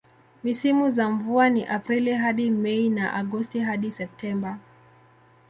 [0.43, 4.57] Misimu za mvua ni Aprili hadi Mei na Agosti hadi Septemba.